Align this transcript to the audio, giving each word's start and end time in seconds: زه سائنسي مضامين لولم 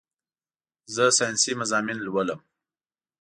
زه 0.93 1.05
سائنسي 1.17 1.51
مضامين 1.59 1.97
لولم 2.05 2.39